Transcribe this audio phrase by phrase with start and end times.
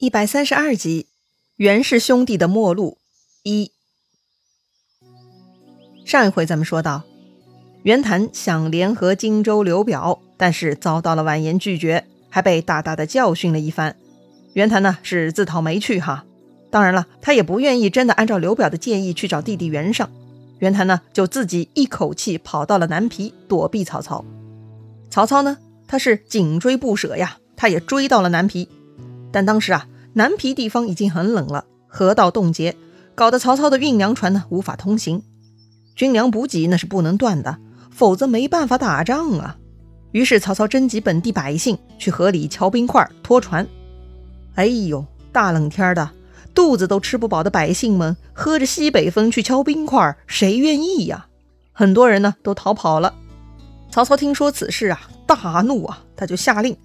[0.00, 1.08] 一百三十二集，
[1.56, 2.96] 袁氏兄弟的末路
[3.42, 3.70] 一。
[6.06, 7.02] 上一回咱们说到，
[7.82, 13.94] 袁谭想联合荆州刘表，但是遭到了婉言拒绝，还被大大的教训了一番。
[14.54, 16.24] 袁谭呢是自讨没趣哈，
[16.70, 20.10] 当然了，他也不愿意真的按照刘表的建议去找弟弟袁尚。
[20.60, 24.24] 袁谭呢就自己一口气跑到了南皮躲避曹操。
[25.10, 28.66] 曹操呢他是紧追不舍呀，他也追到了南皮。
[29.32, 32.76] 但当时啊，南皮地方已经很冷了，河道冻结，
[33.14, 35.22] 搞得曹操的运粮船呢无法通行，
[35.94, 37.58] 军粮补给那是不能断的，
[37.90, 39.56] 否则没办法打仗啊。
[40.12, 43.66] 于是曹操征集本地百姓去河里敲冰块、拖船。
[44.56, 46.10] 哎呦，大冷天的，
[46.52, 51.26] 肚子都吃不饱的百姓们，喝着西北风去敲冰块，谁愿意呀？
[51.72, 53.14] 很多人呢都逃跑了。
[53.90, 56.76] 曹操听说此事啊，大怒啊，他就下令，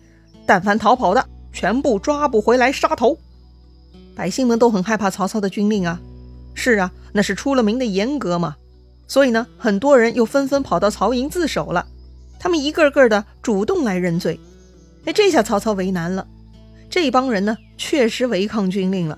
[0.45, 1.27] 但凡逃跑的。
[1.55, 3.18] 全部抓不回来，杀头！
[4.14, 6.02] 百姓们都很害怕曹操的军令啊。
[6.54, 8.58] 是啊，那是出了名的严格嘛。
[9.08, 11.88] 所以呢，很多人又纷纷跑到曹营自首了。
[12.38, 14.38] 他们一个个的主动来认罪。
[15.06, 16.28] 哎，这下曹操为难了。
[16.89, 19.17] 这帮人呢，确实违抗军令了。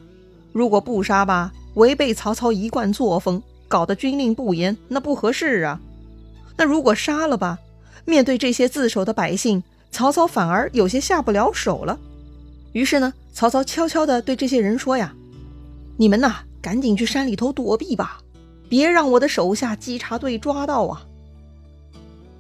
[0.54, 5.82] 如果不杀吧，违背曹操一贯作风，搞得军令不严，那不合适啊。
[6.56, 7.58] 那如果杀了吧，
[8.06, 12.00] 面对这些自首的百姓，曹操反而有些下不了手了。
[12.78, 15.12] 于是呢，曹操悄悄地对这些人说：“呀，
[15.98, 18.20] 你们呐，赶紧去山里头躲避吧，
[18.70, 21.04] 别让我的手下稽查队抓到啊！”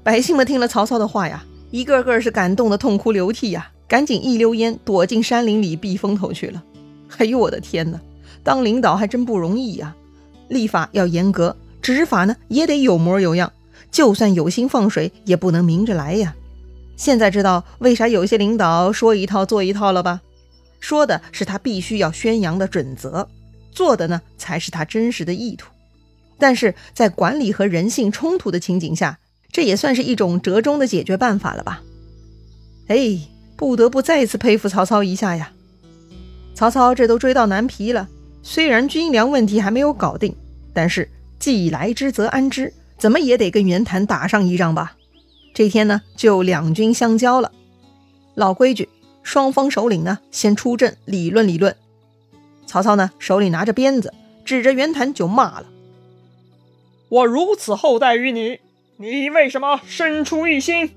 [0.05, 6.63] 百姓们听了曹操的话呀，一个个是感动的痛哭流涕呀，赶紧一溜烟躲进山林里避风头去了。
[7.17, 7.99] 哎呦，我的天哪，
[8.43, 9.95] 当领导还真不容易呀！
[10.49, 13.51] 立法要严格，执法呢也得有模有样，
[13.89, 16.35] 就算有心放水，也不能明着来呀。
[16.95, 20.21] 现在知道为啥有些领导说一套做一套了吧？
[20.79, 23.27] 说的是他必须要宣扬的准则，
[23.71, 25.69] 做的呢才是他真实的意图。
[26.37, 29.19] 但是在管理和人性冲突的情景下，
[29.51, 31.81] 这也算是一种折中的解决办法了吧？
[32.87, 33.19] 哎，
[33.55, 35.51] 不得不再次佩服曹操一下呀！
[36.53, 38.07] 曹操这都追到南皮了，
[38.43, 40.35] 虽然军粮问题还没有搞定，
[40.73, 41.09] 但是
[41.39, 44.95] 既来之则安之，怎么也得跟袁谭打上一仗吧？
[45.53, 47.51] 这天呢，就两军相交了。
[48.35, 48.87] 老规矩，
[49.27, 51.75] 双方首领呢先出阵理论理论。
[52.65, 54.13] 曹操呢手里拿着鞭子，
[54.45, 55.65] 指着袁谭就骂了
[57.09, 58.61] ：“我如此厚待于你，
[58.95, 60.91] 你为什么生出异心？”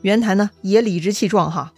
[0.00, 1.74] 袁谭呢也理直气壮哈：“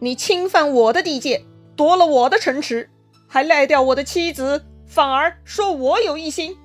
[0.00, 1.44] 你侵犯我的地界，
[1.76, 2.90] 夺了我的城池，
[3.28, 6.56] 还赖掉我的妻子，反而说我有异心。”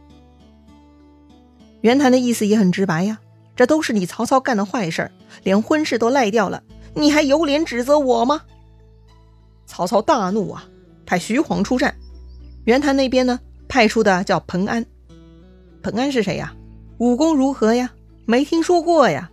[1.82, 3.20] 袁谭的意思也很直白呀，
[3.56, 5.10] 这都是你曹操干的坏事，
[5.44, 6.62] 连婚事都赖掉了，
[6.94, 8.42] 你还有脸指责我吗？
[9.66, 10.66] 曹操大怒啊，
[11.06, 11.96] 派徐晃出战。
[12.66, 14.86] 袁谭那边呢，派出的叫彭安。
[15.82, 16.54] 彭安是谁呀？
[16.98, 17.92] 武功如何呀？
[18.26, 19.30] 没听说过呀。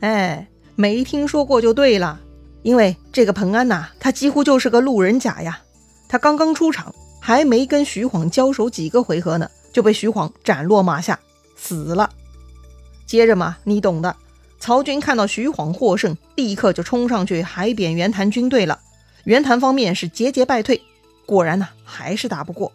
[0.00, 2.20] 哎，没听说过就对了，
[2.62, 5.60] 因为这个彭安呐，他几乎就是个路人甲呀。
[6.08, 11.18] 他刚刚出场，还没跟徐晃交手几个回合呢，就被徐晃斩落马下。
[11.56, 12.10] 死了，
[13.10, 14.14] 接着嘛，你懂的。
[14.60, 18.78] 曹军看到徐晃获胜，立刻就冲上去海扁袁谭军队了。
[19.24, 20.80] 袁谭方面是节节败退，
[21.26, 22.70] 果然呢，还是打不过。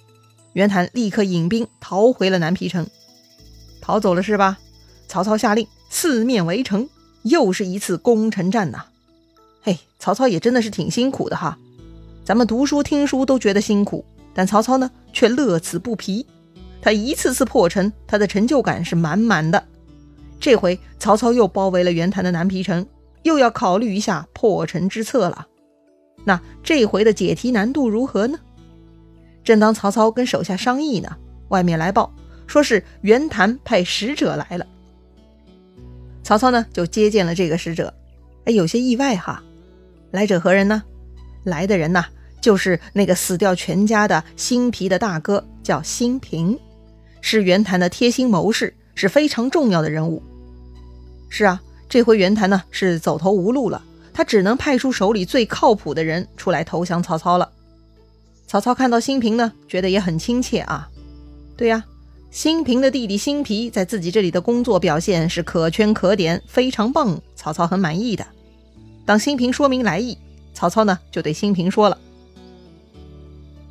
[0.52, 2.86] 袁谭立刻引兵逃回了南皮城，
[3.80, 4.60] 逃走了是吧？
[5.08, 6.90] 曹操下令四面围城，
[7.24, 8.84] 又是一次攻城战呐。
[9.62, 11.58] 嘿，曹操也真的是挺辛苦的哈。
[12.26, 14.04] 咱们读书听书都觉得辛苦，
[14.34, 16.26] 但曹操呢，却乐此不疲。
[16.82, 19.66] 他一次次破城，他的成就感是满满的。
[20.46, 22.86] 这回曹操又包围了袁谭的南皮城，
[23.24, 25.48] 又要考虑一下破城之策了。
[26.24, 28.38] 那这回的解题难度如何呢？
[29.44, 31.18] 正当曹操跟手下商议呢，
[31.48, 32.14] 外面来报
[32.46, 34.68] 说是袁谭派使者来了。
[36.22, 37.92] 曹操呢就接见了这个使者，
[38.44, 39.44] 哎，有些意外哈。
[40.12, 40.84] 来者何人呢？
[41.44, 42.06] 来的人呐，
[42.40, 46.56] 就是那个死掉全家的辛毗的大哥，叫辛平。
[47.20, 50.22] 是袁谭的贴心谋士，是非常重要的人物。
[51.30, 53.84] 是啊，这回袁谭呢是走投无路了，
[54.14, 57.52] 他只能派出手里最靠谱的人出来投降曹操了。
[58.48, 60.90] 曹操看到新平呢，觉得也很亲切啊。
[61.58, 61.84] 对呀，
[62.32, 68.26] 新平的弟弟新皮在自己这里的工作表现是可圈可点，非常棒，曹操很满意的。
[69.06, 70.18] 当新平说明来意，
[70.54, 71.98] 曹操呢就对新平说了：“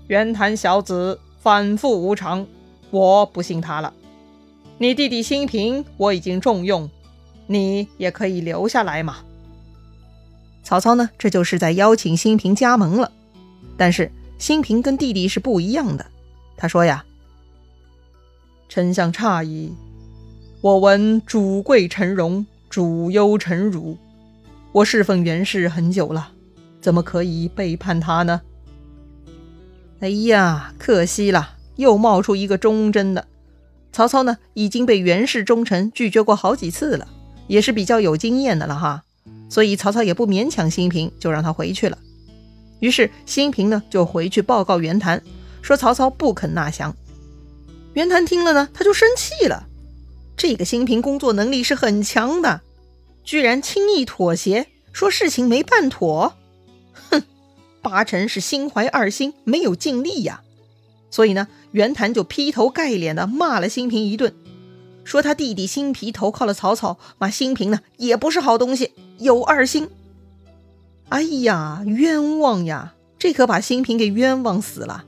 [0.08, 2.46] 袁谭小子反复无常。”
[2.90, 3.92] 我不信他了。
[4.78, 6.88] 你弟弟新平我已经重用，
[7.46, 9.18] 你也可以留下来嘛。
[10.62, 13.12] 曹操呢，这就是在邀请兴平加盟了。
[13.76, 16.06] 但是兴平跟弟弟是不一样的，
[16.56, 17.04] 他说呀
[18.68, 19.72] ：“丞相诧异，
[20.60, 23.98] 我闻主贵臣荣，主忧臣辱。
[24.72, 26.32] 我侍奉袁氏很久了，
[26.80, 28.40] 怎么可以背叛他呢？”
[30.00, 33.26] 哎呀，可惜了，又冒出一个忠贞的。
[33.92, 37.06] 曹操呢，已经被袁氏忠臣拒绝过好几次了，
[37.46, 39.02] 也是比较有经验的了哈。
[39.48, 41.98] 所以曹操也不勉强兴平，就让他回去了。
[42.80, 45.22] 于是兴平呢，就回去报告袁谭，
[45.62, 46.94] 说曹操不肯纳降。
[47.92, 49.68] 袁谭听了呢，他就生气了。
[50.36, 52.62] 这个兴平工作能力是很强的，
[53.22, 56.34] 居然轻易妥协，说事情没办妥。
[57.10, 57.22] 哼，
[57.80, 60.42] 八成是心怀二心，没有尽力呀。
[61.10, 64.34] 所以呢，袁谭就劈头盖脸的骂了兴平一顿，
[65.04, 69.88] 说他弟弟兴皮投靠了曹操，骂兴平呢也不是好东西，有二心。
[71.10, 72.94] 哎呀，冤枉呀！
[73.18, 75.04] 这可把兴平给冤枉死了。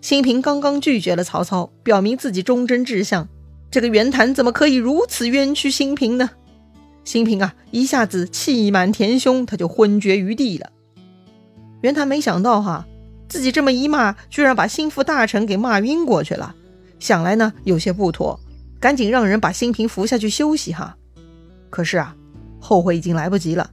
[0.00, 3.28] 兴平刚刚拒绝了曹操，表明自己忠贞志向，
[3.70, 6.30] 这个袁谭怎么可以如此冤屈兴平呢？
[7.04, 10.70] 兴平啊，一下子气满填胸，他就昏厥于地了。
[11.82, 12.86] 袁谭没想到哈。
[13.26, 16.54] 自己这么一骂，居然把心腹大臣给骂晕过去了。
[17.00, 18.38] 想来呢，有些不妥，
[18.84, 20.94] 赶紧让人把兴平扶下去休息哈。
[21.70, 22.14] 可是啊，
[22.60, 23.70] 后悔已经来不及了。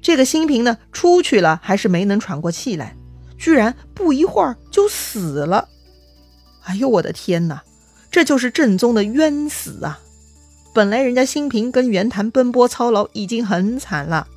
[0.00, 2.94] 这个兴平呢，出去了还是没能喘过气来，
[3.36, 5.68] 居然不一会儿就死了。
[6.62, 7.64] 哎呦，我的天哪，
[8.12, 9.98] 这就是正宗的冤死啊！
[10.72, 14.28] 本来人家兴平跟袁谭奔波操劳已经很惨了，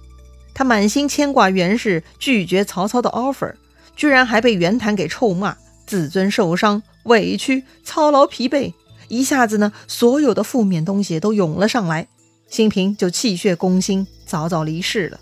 [0.56, 3.54] 他满心牵挂袁氏，拒绝曹操的 offer。
[3.96, 5.56] 居然还被袁谭给臭骂，
[5.86, 8.74] 自尊受伤，委屈，操劳疲惫，
[9.08, 12.08] 一下子呢，所有的负面东西都涌了上来，
[12.50, 15.20] 兴平就气血攻心，早早离世了。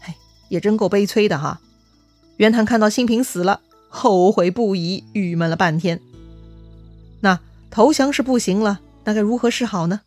[0.00, 0.14] 嘿，
[0.48, 1.60] 也真够悲催的哈！
[2.38, 6.00] 袁谭看到兴平死了，后悔不已，郁闷了半天。
[7.20, 7.38] 那
[7.70, 10.00] 投降是不行了，那该如何是好呢？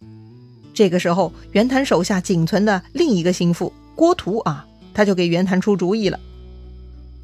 [0.73, 6.19] 这个时候，袁谭手下仅存的另一个心腹郭图啊，他就给袁谭出主意了。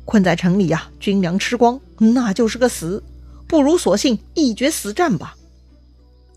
[0.06, 3.04] 困在城里呀，军粮吃光，那就是个死，
[3.48, 5.36] 不如索性一决死战吧。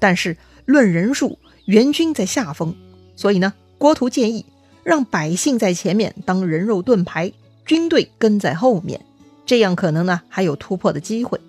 [0.04, 0.36] 但是
[0.66, 2.74] 论人数，援军在下风，
[3.16, 4.44] 所以呢，郭图建议
[4.82, 7.32] 让百姓在前面当人肉盾牌，
[7.64, 9.00] 军队跟在后面，
[9.46, 11.40] 这样可能呢还有突破的机会。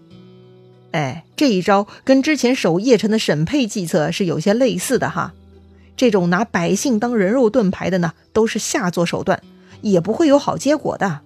[0.91, 5.33] 哎，这一招跟之前守邺城的沈沛计策是有些类似的哈。
[5.97, 9.41] 这种拿百姓当人肉盾牌的呢，都是下作手段，
[9.81, 11.19] 也不会有好结果的。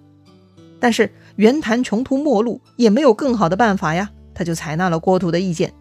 [0.80, 5.72] 但是袁谭穷途末路，也没有更好的办法呀，他就采纳了郭图的意见。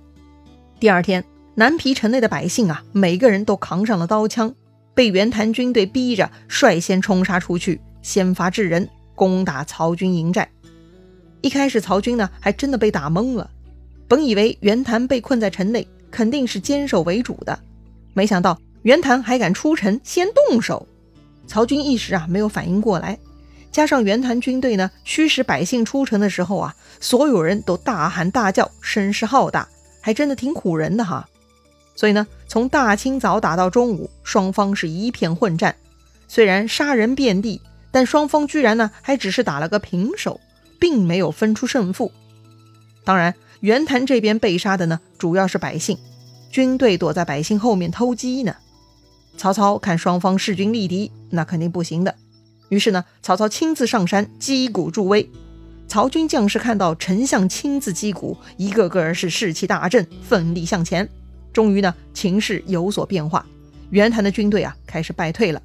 [0.80, 1.26] 第二天，
[1.60, 4.56] 南皮城内的百姓啊，每个人都扛上了刀枪，
[4.94, 10.50] 被袁谭军队逼着率先冲杀出去，先发制人，攻打曹军营寨。
[11.42, 13.52] 一开始，曹军呢还真的被打懵了，
[14.08, 17.60] 本以为袁谭被困在城内，肯定是坚守为主的，
[18.14, 20.88] 没想到袁谭还敢出城先动手，
[21.46, 23.20] 曹军一时啊没有反应过来。
[23.70, 29.68] 加上袁谭军队呢，驱使百姓出城的时候啊，所有人都大喊大叫，声势浩大，
[30.00, 31.28] 还真的挺唬人的哈。
[32.00, 35.76] 所以呢，从大清早打到中午，双方是一片混战，
[36.30, 37.60] 虽然杀人遍地，
[37.92, 40.40] 但双方居然呢还只是打了个平手，
[40.80, 42.10] 并没有分出胜负。
[43.04, 45.98] 当然，袁谭这边被杀的呢，主要是百姓，
[46.50, 48.56] 军队躲在百姓后面偷鸡呢。
[49.36, 52.16] 曹操看双方势均力敌，那肯定不行的。
[52.70, 55.30] 于是呢，曹操亲自上山击鼓助威。
[55.90, 61.10] 曹军将士看到丞相亲自击鼓，一个个是士气大振，奋力向前。
[61.54, 63.46] 终于呢，情势有所变化，
[63.90, 65.62] 袁谭的军队啊开始败退了。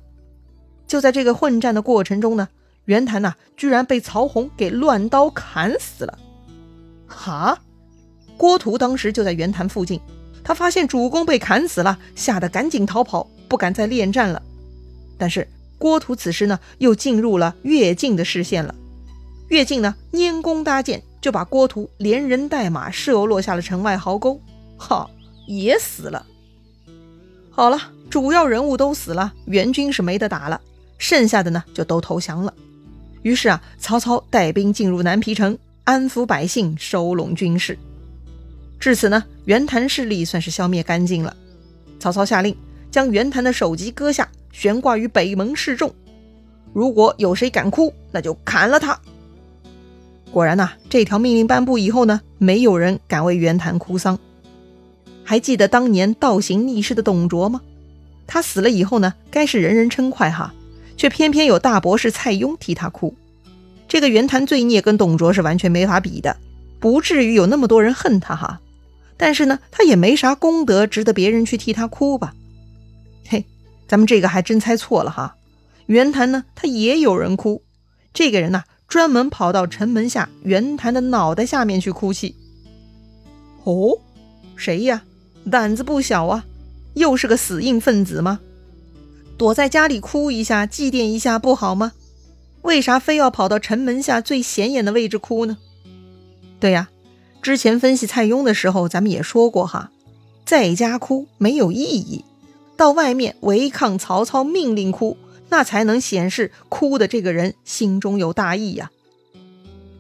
[0.86, 2.48] 就在这个混战的过程中呢，
[2.84, 6.18] 袁谭呐居然被曹洪给乱刀砍死了。
[7.06, 7.58] 哈！
[8.36, 10.00] 郭图当时就在袁谭附近，
[10.42, 14.42] 他发现主公被砍死了，吓得赶紧逃跑，不敢再恋战了。
[15.18, 15.46] 但是。
[15.76, 18.74] 郭图此时呢，又进入了乐进的视线了。
[19.48, 24.40] 乐进呢，拈弓搭箭，就把郭图连人带马射落下了城外壕沟。
[24.78, 25.10] 哈，
[25.46, 26.24] 也死了。
[27.50, 27.78] 好了，
[28.10, 30.60] 主要人物都死了，援军是没得打了，
[30.98, 32.52] 剩下的呢，就都投降了。
[33.22, 37.78] 于是啊，曹操带兵进入南皮城，安抚百姓，收拢军士。
[38.78, 41.34] 至此呢，袁谭势力算是消灭干净了。
[41.98, 42.56] 曹操下令
[42.90, 44.28] 将袁谭的首级割下。
[44.52, 45.92] 悬挂于北门示众，
[46.72, 48.96] 如果有谁敢哭，那就砍了他。
[50.30, 54.16] 果然呐，这条命令颁布以后呢，没有人敢为袁谭哭丧。
[55.24, 57.60] 还记得当年倒行逆施的董卓吗？
[58.26, 60.54] 他死了以后呢，该是人人称快哈，
[60.96, 63.14] 却偏偏有大博士蔡邕替他哭。
[63.88, 66.36] 这个袁谭罪孽跟董卓是完全没法比的，
[66.80, 68.60] 不至于有那么多人恨他哈。
[69.16, 72.34] 但是呢，他也没啥功德值得别人去替他哭吧？
[73.28, 73.44] 嘿，
[73.86, 75.36] 咱们这个还真猜错了哈。
[75.86, 77.62] 袁谭呢，他也有人哭。
[78.12, 82.34] 这个人呢，专门跑到城门下袁谭的脑袋下面去哭泣。
[83.64, 83.98] 哦，
[84.56, 85.04] 谁呀？
[85.50, 86.44] 胆子不小啊！
[86.94, 88.40] 又是个死硬分子吗？
[89.36, 91.92] 躲在家里哭一下，祭奠一下不好吗？
[92.62, 95.58] 为啥非要跑到城门下最显眼的位置哭呢？
[96.60, 96.88] 对呀，
[97.42, 99.90] 之前分析蔡邕的时候，咱们也说过哈，
[100.46, 102.24] 在家哭没有意义，
[102.76, 105.18] 到外面违抗曹操命令哭，
[105.50, 108.90] 那才能显示哭的这个人心中有大义呀。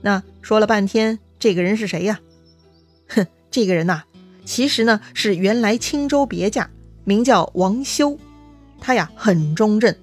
[0.00, 2.20] 那说了半天，这个人是谁呀？
[3.08, 4.04] 哼，这个人呐，
[4.44, 6.68] 其实呢是原来青州别驾，
[7.04, 8.18] 名叫王修，
[8.80, 9.94] 他呀很忠正。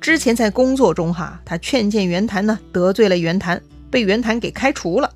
[0.00, 3.60] 之前在工作中，哈，他劝谏袁谭呢，得罪了袁谭，
[3.90, 5.10] 被袁谭给开除了。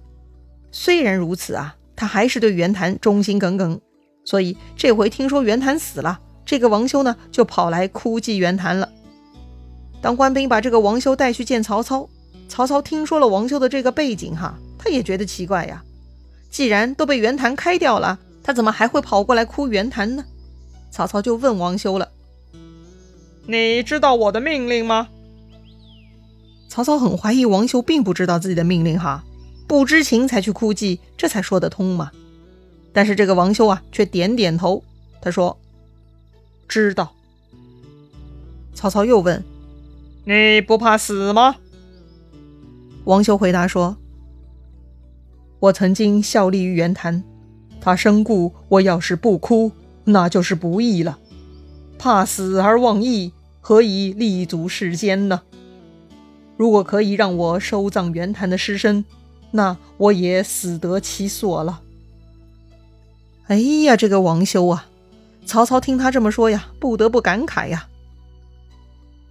[0.73, 3.81] 虽然如此啊，他还是对袁谭忠心耿耿。
[4.25, 8.89] 所以这回听说袁谭死了，这个王修呢，就跑来哭祭袁谭了。
[10.01, 12.09] 当官兵把这个王修带去见曹操，
[12.49, 15.83] 曹操听说了王修的这个背景，哈，他也觉得奇怪呀。
[16.51, 18.19] 既然都被袁谭开掉了，
[18.51, 20.25] 他怎么还会跑过来哭袁谭呢？
[20.91, 22.11] 曹操就问王修了。
[23.47, 25.07] 你知道我的命令吗？
[26.69, 29.23] 曹操很怀疑王修并不知道自己的命令，哈，
[29.69, 32.11] 不知情才去哭泣，这才说得通嘛。
[32.93, 34.83] 但是这个王修啊，却点点头，
[35.23, 35.57] 他说
[36.67, 37.15] ：“知道。”
[38.75, 39.45] 曹操又问
[40.27, 41.55] ：“你不怕死吗？”
[43.07, 43.97] 王修回答说
[45.61, 47.23] ：“我曾经效力于袁谭，
[47.81, 49.73] 他身故，我要是不哭，
[50.05, 51.19] 那就是不义了。
[51.99, 53.33] 怕死而忘义。”
[53.63, 55.43] 何以立足世间呢？
[56.57, 59.05] 如果可以让我收葬袁谭的尸身，
[59.51, 61.83] 那我也死得其所了。
[63.49, 64.89] 哎呀，这个王修啊！
[65.45, 67.87] 曹操听他这么说呀，不得不感慨呀：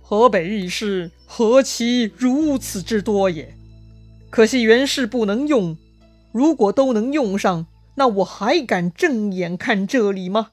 [0.03, 3.55] 河北义士何其如此之多也！
[4.29, 5.75] 可惜袁氏不能用。
[6.31, 7.65] 如果都能用上，
[7.99, 10.51] 那我还敢正眼看这里吗？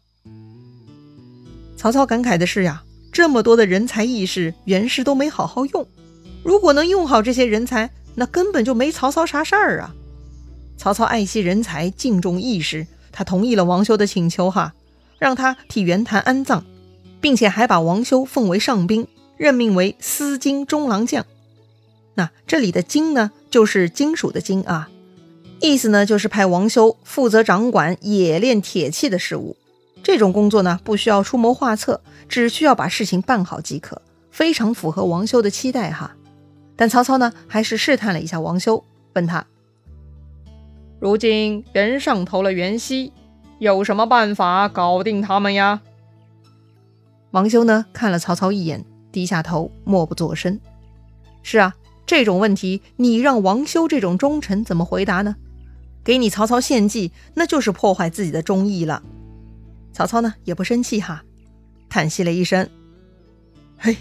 [1.77, 2.83] 曹操感慨的是呀。
[3.13, 5.87] 这么多的人才义士，袁氏都没好好用。
[6.43, 9.95] 如果能用好这些人才，那根本就没曹操啥事儿啊！
[10.77, 14.75] 曹操爱惜人才，敬重义士，他同意了王修的请求，哈，
[15.19, 16.65] 让他替袁谭安葬，
[17.21, 19.07] 并且还把王修奉为上宾，
[19.39, 21.25] 任命为司金中郎将。
[22.17, 24.91] 那这里的金呢，就是金属的金啊，
[25.61, 29.57] 意思呢就是派王修负责掌管冶炼铁器的事务。
[30.03, 36.15] 这种工作呢，不需要出谋划策，只需要把事情办好即可，非常符合王修的期待哈。
[36.77, 38.85] 但曹操呢，还是试探了一下王修，
[39.15, 39.45] 问他
[41.01, 43.13] ：“如今人上投了袁熙，
[43.59, 45.81] 有什么办法搞定他们呀？”
[47.33, 50.61] 王修呢，看了曹操一眼，低下头，默不作声。
[51.43, 51.75] 是啊，
[52.07, 55.35] 这种问题，你让王修这种忠臣怎么回答呢？
[56.07, 59.03] 给你曹操献计，那就是破坏自己的忠义了。
[59.93, 61.25] 曹操呢也不生气哈，
[61.89, 62.71] 叹息了一声
[63.77, 63.97] ：“嘿，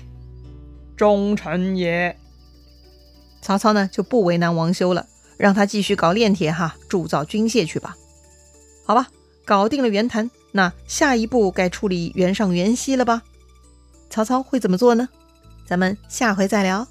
[0.96, 2.16] 忠臣也。”
[3.42, 7.98] 曹操呢就不为难王修了，让他继续搞炼铁哈，铸造军械去吧。
[8.86, 9.08] 好吧，
[9.44, 13.24] 搞定了袁谭，那下一步该处理袁尚、袁熙了吧？
[14.12, 15.10] 曹操会怎么做呢？
[15.66, 16.88] 咱们下回再聊。